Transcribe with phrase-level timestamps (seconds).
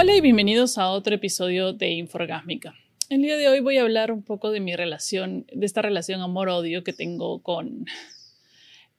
[0.00, 2.72] Hola y bienvenidos a otro episodio de Inforgásmica.
[3.08, 6.20] El día de hoy voy a hablar un poco de mi relación, de esta relación
[6.20, 7.84] amor-odio que tengo con,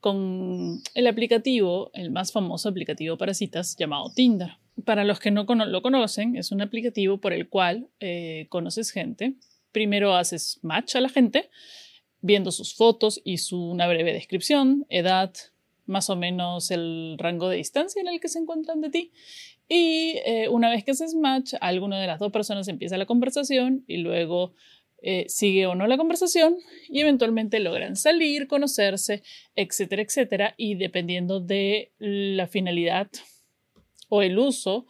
[0.01, 4.57] con el aplicativo, el más famoso aplicativo para citas llamado Tinder.
[4.83, 9.35] Para los que no lo conocen, es un aplicativo por el cual eh, conoces gente.
[9.71, 11.49] Primero haces match a la gente,
[12.19, 15.31] viendo sus fotos y su, una breve descripción, edad,
[15.89, 19.11] más o menos el rango de distancia en el que se encuentran de ti.
[19.67, 23.83] Y eh, una vez que haces match, alguna de las dos personas empieza la conversación
[23.87, 24.53] y luego
[25.01, 29.23] eh, sigue o no la conversación y eventualmente logran salir, conocerse,
[29.55, 30.53] etcétera, etcétera.
[30.57, 33.09] Y dependiendo de la finalidad
[34.09, 34.85] o el uso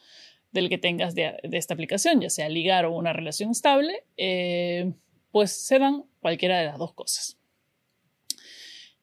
[0.52, 4.94] del que tengas de, esta aplicación, ya sea ligar o una relación estable, eh,
[5.32, 7.39] pues se dan cualquiera de las dos cosas.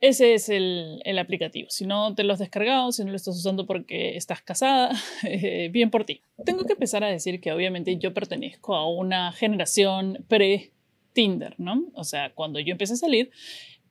[0.01, 1.69] Ese es el, aplicativo.
[1.71, 4.91] Si no te lo has descargado, si no lo estás usando porque estás casada,
[5.25, 6.21] eh, bien por ti.
[6.45, 11.87] Tengo que empezar a decir que obviamente yo pertenezco a una generación pre-Tinder, ¿no?
[11.95, 13.31] O sea, cuando yo empecé a salir,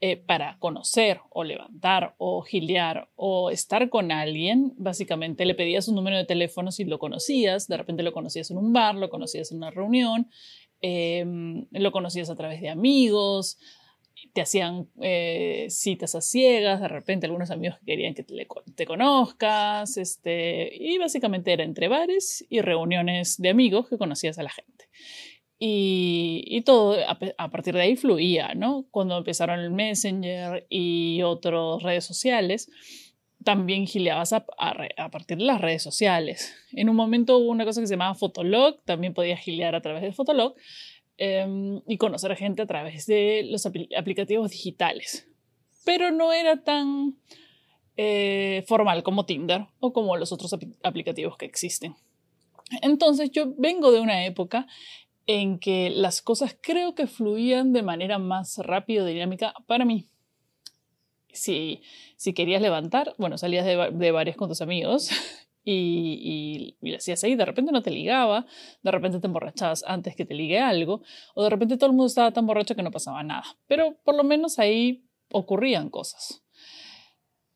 [0.02, 5.96] eh, para conocer o levantar o gilear o estar con alguien, básicamente le pedías un
[5.96, 9.52] número de teléfono si lo conocías, de repente lo conocías en un bar, lo conocías
[9.52, 10.30] en una reunión,
[10.82, 13.58] em, lo conocías a través de amigos,
[14.34, 20.76] te hacían eh, citas a ciegas, de repente algunos amigos querían que te, conozcas, este,
[20.76, 24.90] y básicamente era entre bares y reuniones de amigos que conocías a la gente.
[25.58, 28.86] Y, todo a, partir de ahí fluía, ¿no?
[28.92, 32.70] Cuando empezaron el Messenger y otras redes sociales,
[33.44, 36.54] también gileabas a, a, partir de las redes sociales.
[36.74, 40.02] En un momento hubo una cosa que se llamaba Fotolog, también podías gilear a través
[40.02, 40.56] de Fotolog,
[41.18, 45.26] Em, y conocer a gente a través de los aplicativos digitales.
[45.86, 47.16] Pero no era tan
[47.96, 51.96] eh, formal como Tinder o como los otros aplicativos que existen.
[52.82, 54.68] Entonces yo vengo de una época
[55.26, 60.08] en que las cosas creo que fluían de manera más rápida y dinámica para mí.
[61.32, 61.82] Si,
[62.18, 65.12] si querías levantar, bueno, salías de, de bares con tus amigos
[65.66, 68.46] y, y, lo hacías ahí, de repente no te ligaba,
[68.84, 71.02] de repente te emborrachabas antes que te ligue algo,
[71.34, 74.16] o de repente todo el mundo estaba tan borracho que no pasaba nada, pero por
[74.16, 76.44] lo menos ahí ocurrían cosas.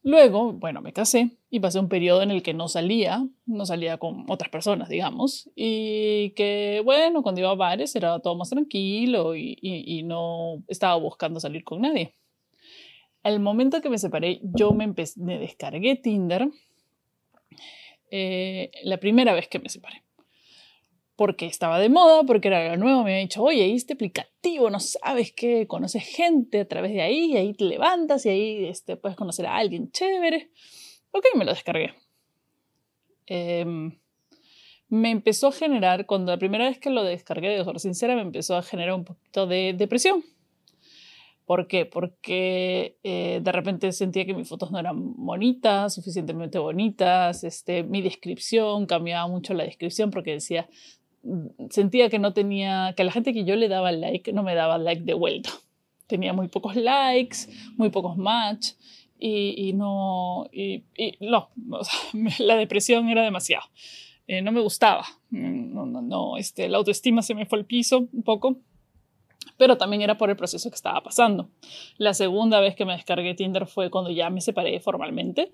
[0.01, 3.97] Luego, bueno, me casé y pasé un periodo en el que no salía, no salía
[3.97, 9.35] con otras personas, digamos, y que, bueno, cuando iba a bares era todo más tranquilo
[9.35, 12.15] y, y no estaba buscando salir con nadie.
[13.23, 14.87] Al momento que me separé, yo me,
[15.17, 16.47] me descargué Tinder
[18.11, 20.03] eh, la primera vez que me separé.
[21.15, 24.79] Porque estaba de moda, porque era algo nuevo, me había dicho, oye, este aplicativo, no
[24.79, 28.95] sabes qué, conoces gente a través de ahí, y ahí te levantas y ahí este,
[28.95, 30.49] puedes conocer a alguien chévere.
[31.11, 31.93] Ok, me lo descargué.
[33.25, 33.99] Em,
[34.87, 38.21] me empezó a generar, cuando la primera vez que lo descargué, de forma sincera, me
[38.21, 40.23] empezó a generar un poquito de depresión
[41.49, 41.87] ¿Por qué?
[41.87, 48.03] Porque eh, de repente sentía que mis fotos no eran bonitas, suficientemente bonitas, este, mi
[48.03, 50.69] descripción, cambiaba mucho la descripción porque decía,
[51.23, 54.53] mm, sentía que no tenía, que la gente que yo le daba like no me
[54.53, 55.49] daba like de vuelta.
[56.05, 57.37] Tenía muy pocos likes,
[57.77, 58.73] muy pocos match
[59.17, 60.83] y, no, y,
[61.19, 61.49] no,
[62.37, 63.65] la depresión era demasiado.
[64.27, 67.65] Eh, no me gustaba, mm, no, no, no, este, la autoestima se me fue al
[67.65, 68.59] piso un poco
[69.59, 71.49] pero también era por el proceso que estaba pasando.
[71.97, 75.51] La segunda vez que me descargué Tinder fue cuando ya me separé formalmente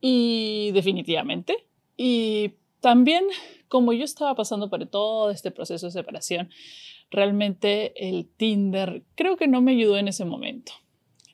[0.00, 1.66] y definitivamente.
[1.94, 3.26] Y también
[3.68, 6.48] como yo estaba pasando por todo este proceso de separación,
[7.10, 10.72] realmente el Tinder creo que no me ayudó en ese momento.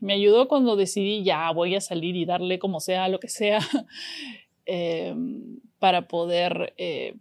[0.01, 3.61] Me ayudó cuando decidí ya voy a salir y darle como sea, lo que sea,
[4.67, 7.15] em, para poder, eh,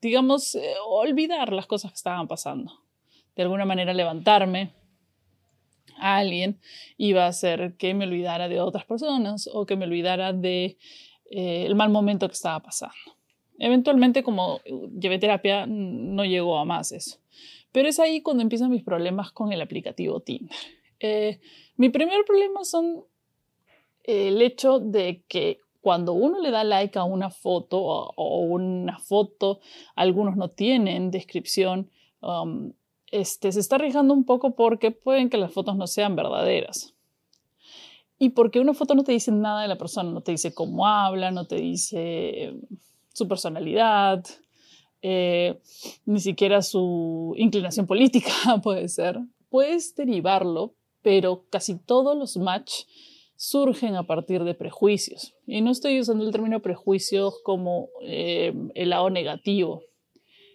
[0.00, 2.83] digamos, eh, olvidar las cosas que estaban pasando
[3.36, 4.72] de alguna manera levantarme
[5.98, 6.58] a alguien
[6.96, 10.76] iba a hacer que me olvidara de otras personas o que me olvidara de
[11.30, 12.94] eh, el mal momento que estaba pasando.
[13.58, 14.60] Eventualmente, como
[14.98, 17.18] llevé terapia, no llegó a más eso.
[17.70, 20.56] Pero es ahí cuando empiezan mis problemas con el aplicativo Tinder.
[21.00, 21.40] Eh,
[21.76, 23.04] mi primer problema son
[24.04, 29.60] el hecho de que cuando uno le da like a una foto o, una foto,
[29.94, 31.90] algunos no tienen descripción,
[32.22, 32.72] um,
[33.14, 36.94] este, se está arriesgando un poco porque pueden que las fotos no sean verdaderas.
[38.18, 40.88] Y porque una foto no te dice nada de la persona, no te dice cómo
[40.88, 42.54] habla, no te dice eh,
[43.12, 44.24] su personalidad,
[45.00, 45.60] eh,
[46.06, 48.32] ni siquiera su inclinación política
[48.64, 49.20] puede ser.
[49.48, 52.82] Puedes derivarlo, pero casi todos los match
[53.36, 55.34] surgen a partir de prejuicios.
[55.46, 59.84] Y no estoy usando el término prejuicios como eh, el lado negativo,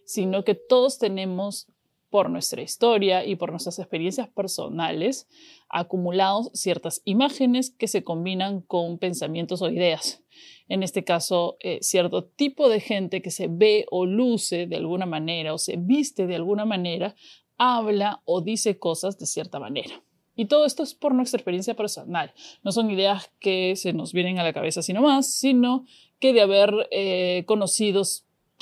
[0.03, 1.67] sino que todos tenemos
[2.09, 5.27] por nuestra historia y por nuestras experiencias personales,
[5.69, 10.23] acumulados ciertas imágenes que se combinan con pensamientos o ideas.
[10.67, 15.05] En este caso, eh, cierto tipo de gente que se ve o luce de alguna
[15.05, 17.15] manera o se viste de alguna manera,
[17.57, 20.01] habla o dice cosas de cierta manera.
[20.35, 22.33] Y todo esto es por nuestra experiencia personal.
[22.63, 25.85] No son ideas que se nos vienen a la cabeza sino más, sino
[26.19, 28.03] que de haber eh, conocido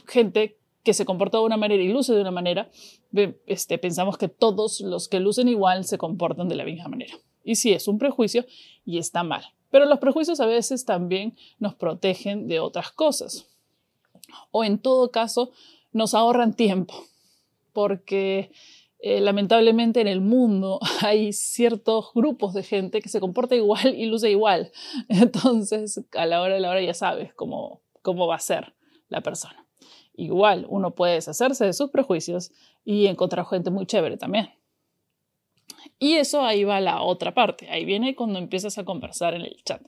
[0.08, 0.58] gente
[0.88, 2.72] que se comporta de una manera y luce de una manera,
[3.46, 7.14] este, pensamos que todos los que lucen igual se comportan de la misma manera.
[7.44, 8.46] Y sí, es un prejuicio
[8.86, 9.44] y está mal.
[9.70, 13.50] Pero los prejuicios a veces también nos protegen de otras cosas.
[14.52, 15.52] O en todo caso,
[15.92, 16.94] nos ahorran tiempo.
[17.74, 18.50] Porque
[19.00, 24.06] eh, lamentablemente en el mundo hay ciertos grupos de gente que se comporta igual y
[24.06, 24.72] luce igual.
[25.10, 28.74] Entonces, a la hora de la hora ya sabes cómo, cómo va a ser
[29.10, 29.67] la persona.
[30.18, 32.52] Igual, uno puede deshacerse de sus prejuicios
[32.84, 34.50] y encontrar gente muy chévere también.
[36.00, 39.64] Y eso ahí va la otra parte, ahí viene cuando empiezas a conversar en el
[39.64, 39.82] chat.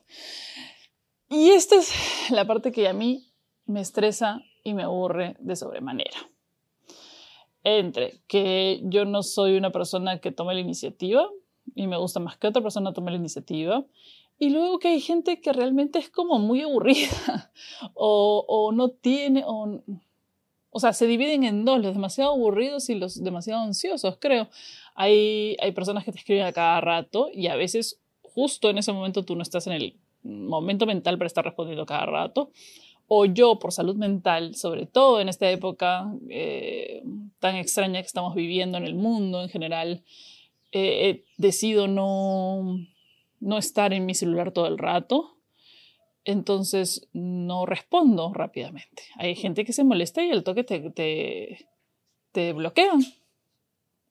[1.28, 1.92] Y esta es
[2.30, 3.26] la parte que a mí
[3.66, 6.30] me estresa y me aburre de sobremanera.
[7.64, 11.28] Entre que yo no soy una persona que tome la iniciativa
[11.74, 13.84] y me gusta más que otra persona tome la iniciativa.
[14.38, 17.52] Y luego que hay gente que realmente es como muy aburrida
[17.94, 19.44] o, no tiene,
[20.70, 24.48] o sea, se dividen en dos, los demasiado aburridos y los demasiado ansiosos, creo.
[24.94, 28.92] Hay, hay personas que te escriben a cada rato y a veces justo en ese
[28.92, 32.52] momento tú no estás en el momento mental para estar respondiendo cada rato.
[33.08, 37.02] O yo, por salud mental, sobre todo en esta época eh,
[37.40, 40.04] tan extraña que estamos viviendo en el mundo en general,
[40.70, 42.76] eh, decido no,
[43.40, 45.39] no estar en mi celular todo el rato
[46.24, 49.02] entonces no respondo rápidamente.
[49.16, 51.58] Hay gente que se molesta y el toque te,
[52.32, 53.00] te, bloquean.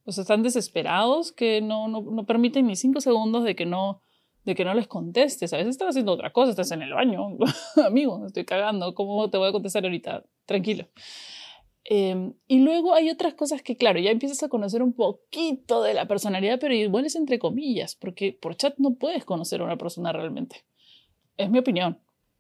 [0.05, 4.01] O sea, están desesperados que no, no, no, permiten ni cinco segundos de que no,
[4.43, 5.53] de que no les contestes.
[5.53, 7.37] A veces estás haciendo otra cosa, estás en el baño.
[7.85, 8.95] Amigo, estoy cagando.
[8.95, 10.25] ¿Cómo te voy a contestar ahorita?
[10.45, 10.87] Tranquilo.
[11.83, 15.93] Em, y luego hay otras cosas que, claro, ya empiezas a conocer un poquito de
[15.93, 19.77] la personalidad, pero igual es entre comillas, porque por chat no puedes conocer a una
[19.77, 20.65] persona realmente
[21.39, 21.97] es mi opinión.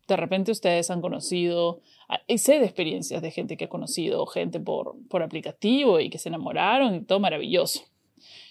[0.07, 4.59] De repente ustedes han conocido, ah, sé de experiencias de gente que ha conocido gente
[4.59, 7.81] por, por aplicativo y que se enamoraron y todo maravilloso.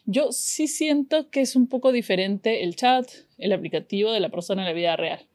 [0.05, 3.06] Yo sí siento que es un poco diferente el chat,
[3.37, 5.27] el aplicativo de la persona en la vida real.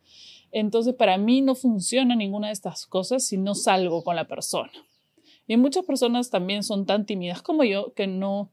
[0.52, 4.72] Entonces, para mí no funciona ninguna de estas cosas si no salgo con la persona.
[5.46, 8.52] Y muchas personas también son tan tímidas como yo que no,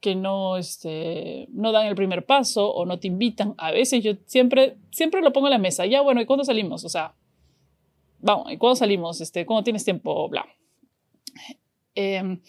[0.00, 3.54] que no, este, no dan el primer paso o no te invitan.
[3.58, 5.86] A veces yo siempre, siempre lo pongo en la mesa.
[5.86, 6.84] Ya, bueno, ¿y cuándo salimos?
[6.84, 7.14] O sea,
[8.20, 9.20] vamos, ¿y cuándo salimos?
[9.20, 10.28] Este, ¿Cuándo tienes tiempo?
[10.28, 10.46] Bla.
[11.94, 12.40] Em,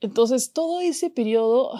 [0.00, 1.78] entonces, todo ese periodo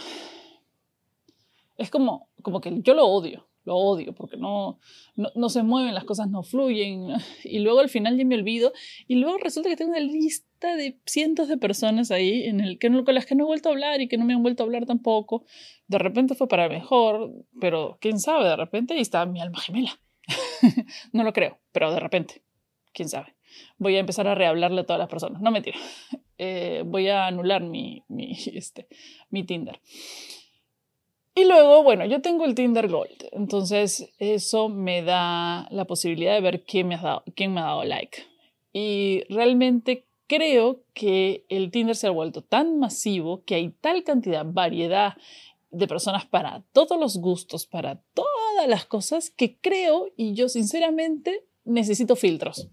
[1.77, 4.79] es como, como que yo lo odio lo odio porque no,
[5.17, 7.09] no, se mueven, las cosas no fluyen
[7.44, 8.73] y luego al final ya me olvido
[9.06, 12.88] y luego resulta que tengo una lista de cientos de personas ahí en el que
[12.88, 14.67] con las que no he vuelto a hablar y que no me han vuelto a
[14.67, 15.44] hablar tampoco.
[15.87, 20.00] De repente fue para mejor, pero quién sabe, de repente ahí está mi alma gemela.
[21.12, 22.43] no lo creo, pero de repente,
[22.93, 23.35] quién sabe.
[23.79, 25.43] Voy a empezar a rehablarle a todas las personas.
[25.43, 25.79] No mentira.
[26.39, 28.89] Eh, voy a anular mi, mi, este,
[29.31, 29.81] mi Tinder.
[31.39, 36.41] Y luego, bueno, yo tengo el Tinder Gold, entonces eso me da la posibilidad de
[36.41, 38.22] ver quién me ha dado, quién me ha dado like.
[38.72, 44.45] Y realmente creo que el Tinder se ha vuelto tan masivo que hay tal cantidad,
[44.45, 45.15] variedad
[45.71, 51.45] de personas para todos los gustos, para todas las cosas, que creo y yo sinceramente
[51.65, 52.69] necesito filtros.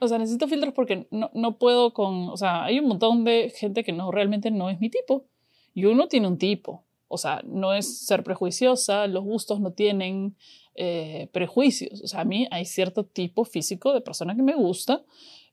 [0.00, 3.52] O sea, necesito filtros porque no, no puedo con, o sea, hay un montón de
[3.54, 5.26] gente que no realmente no es mi tipo.
[5.74, 10.36] Y uno tiene un tipo, o sea, no es ser prejuiciosa, los gustos no tienen
[10.74, 12.00] eh, prejuicios.
[12.02, 15.04] O sea, a mí hay cierto tipo físico de persona que me gusta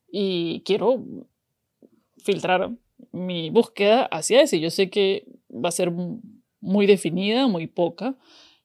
[0.10, 1.04] y quiero
[2.18, 2.72] filtrar
[3.12, 4.60] mi búsqueda hacia ese.
[4.60, 5.92] Yo sé que va a ser
[6.60, 8.16] muy definida, muy poca.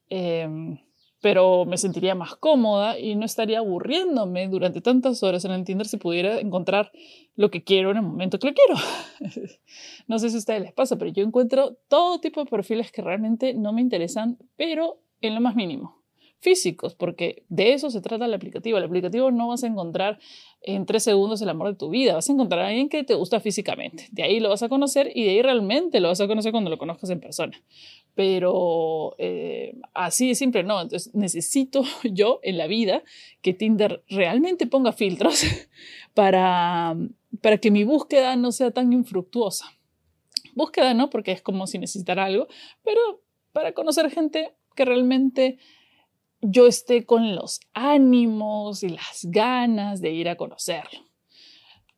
[0.08, 0.78] Em,
[1.20, 5.86] pero me sentiría más cómoda y no estaría aburriéndome durante tantas horas en el Tinder
[5.86, 6.90] si pudiera encontrar
[7.36, 8.74] lo que quiero en el momento que lo quiero.
[10.08, 13.02] no sé si a ustedes les pasa, pero yo encuentro todo tipo de perfiles que
[13.02, 16.01] realmente no me interesan, pero en lo más mínimo
[16.42, 18.76] físicos, porque de eso se trata el aplicativo.
[18.76, 20.18] El aplicativo no vas a encontrar
[20.60, 23.14] en tres segundos el amor de tu vida, vas a encontrar a alguien que te
[23.14, 24.08] gusta físicamente.
[24.10, 26.68] De ahí lo vas a conocer y de ahí realmente lo vas a conocer cuando
[26.68, 27.62] lo conozcas en persona.
[28.16, 30.82] Pero eh, así de simple, no.
[30.82, 33.04] Entonces necesito yo en la vida
[33.40, 35.44] que Tinder realmente ponga filtros
[36.14, 36.96] para,
[37.40, 39.66] para que mi búsqueda no sea tan infructuosa.
[40.56, 42.48] Búsqueda no, porque es como si necesitara algo,
[42.82, 43.22] pero
[43.52, 45.58] para conocer gente que realmente
[46.42, 51.00] yo esté con los ánimos y las ganas de ir a conocerlo.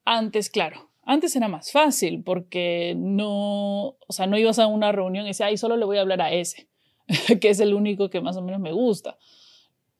[0.04, 5.24] Antes, claro, antes era más fácil porque no, o sea, no ibas a una reunión
[5.24, 6.68] y decías, ay, solo le voy a hablar a ese,
[7.40, 9.16] que es el único que más o menos me gusta.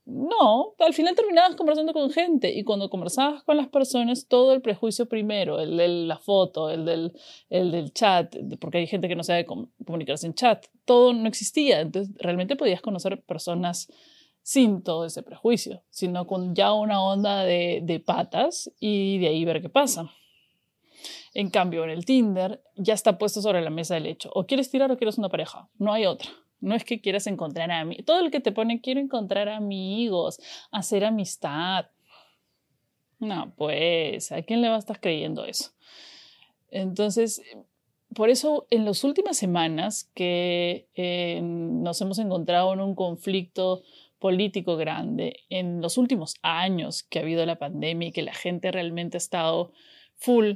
[0.07, 4.61] No, al final terminabas conversando con gente y cuando conversabas con las personas, todo el
[4.61, 7.15] prejuicio primero, el de la foto, el del,
[7.49, 11.81] el del chat, porque hay gente que no sabe comunicarse en chat, todo no existía.
[11.81, 13.89] Entonces, realmente podías conocer personas
[14.45, 19.63] sin todo ese prejuicio, sino con ya una onda de, patas y de ahí ver
[19.63, 20.13] qué pasa.
[21.33, 24.71] En cambio, en el Tinder ya está puesto sobre la mesa el hecho, o quieres
[24.71, 26.31] tirar o quieres una pareja, no hay otra.
[26.61, 27.97] No es que quieras encontrar a mí.
[28.05, 31.87] Todo el que te pone quiero encontrar amigos, hacer amistad.
[33.19, 35.73] No, pues, ¿a quién le va a estar creyendo eso?
[36.71, 37.43] Entonces,
[38.15, 43.83] por eso en las últimas semanas que eh, nos hemos encontrado en un conflicto
[44.25, 48.73] político grande, en los últimos años que ha habido la pandemia y que la gente
[48.73, 49.75] realmente ha estado
[50.15, 50.53] full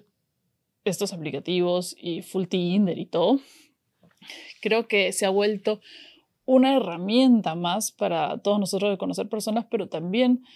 [0.84, 3.40] estos aplicativos y full Tinder y todo,
[4.62, 5.82] creo que se ha vuelto
[6.46, 10.46] una herramienta más para todos nosotros de conocer personas, pero también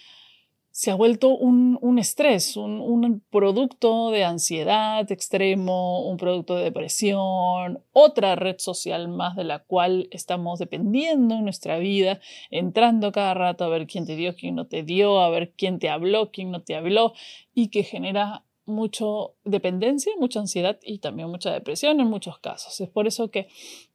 [0.73, 6.63] se ha vuelto un, un estrés, un, un, producto de ansiedad extremo, un producto de
[6.63, 13.35] depresión, otra red social más de la cual estamos dependiendo en nuestra vida, entrando cada
[13.35, 16.31] rato a ver quién te dio, quién no te dio, a ver quién te habló,
[16.31, 17.13] quién no te habló,
[17.53, 22.81] y que genera mucho dependencia, mucha ansiedad y también mucha depresión en muchos casos.
[22.81, 23.47] Es por eso que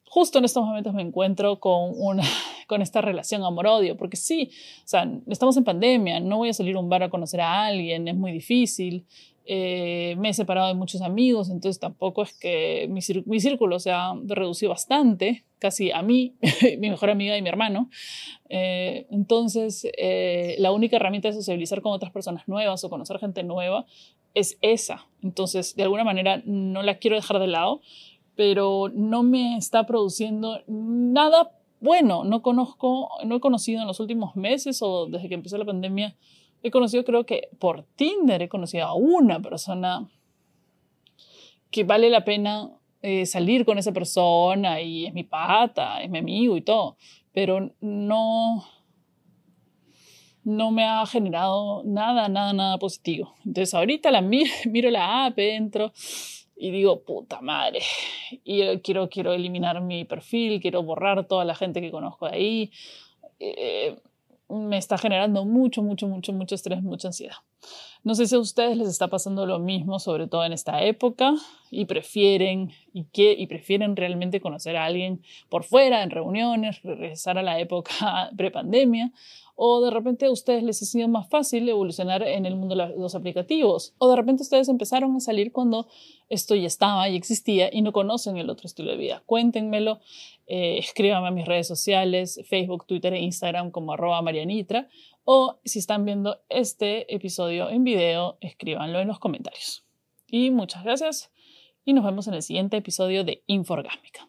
[0.08, 2.22] justo en estos momentos me encuentro con, una,
[2.66, 4.50] con esta relación amor-odio, porque sí,
[4.84, 7.66] o sea, estamos en pandemia, no voy a salir a un bar a conocer a
[7.66, 9.06] alguien, es muy difícil,
[9.50, 14.12] eh, me he separado de muchos amigos, entonces tampoco es que mi, círculo se ha
[14.26, 16.34] reducido bastante, casi a mí,
[16.78, 17.88] mi mejor amiga y mi hermano.
[18.50, 23.42] Eh, entonces, eh, la única herramienta de socializar con otras personas nuevas o conocer gente
[23.42, 23.86] nueva
[24.34, 25.06] es esa.
[25.22, 27.80] Entonces, de alguna manera, no la quiero dejar de lado,
[28.38, 32.22] pero no me está produciendo nada bueno.
[32.22, 36.14] No conozco, no he conocido en los últimos meses o desde que empezó la pandemia,
[36.62, 40.08] he conocido creo que por Tinder he conocido a una persona
[41.72, 42.70] que vale la pena
[43.02, 46.96] eh, salir con esa persona y es mi pata, es mi amigo y todo,
[47.32, 48.64] pero no,
[50.44, 53.34] no me ha generado nada, nada, nada positivo.
[53.44, 55.92] Entonces ahorita la miro, miro la app, entro
[56.58, 57.80] y digo, puta madre,
[58.44, 62.70] y quiero, quiero eliminar mi perfil, quiero borrar toda la gente que conozco ahí.
[63.38, 63.96] Eh,
[64.48, 67.36] me está generando mucho, mucho, mucho, mucho estrés, mucha ansiedad.
[68.04, 71.34] No sé si a ustedes les está pasando lo mismo, sobre todo en esta época,
[71.70, 77.38] y prefieren, y, que, y prefieren realmente conocer a alguien por fuera, en reuniones, regresar
[77.38, 79.12] a la época prepandemia,
[79.60, 82.96] o de repente a ustedes les ha sido más fácil evolucionar en el mundo de
[82.96, 85.88] los aplicativos, o de repente ustedes empezaron a salir cuando
[86.28, 89.22] esto ya estaba y existía y no conocen el otro estilo de vida.
[89.26, 89.98] Cuéntenmelo,
[90.46, 94.88] eh, escríbanme a mis redes sociales, Facebook, Twitter e Instagram como arroba marianitra,
[95.30, 99.84] o si están viendo este episodio en video, escríbanlo en los comentarios.
[100.26, 101.30] Y muchas gracias
[101.84, 104.26] y nos vemos en el siguiente episodio de Inforgásmica.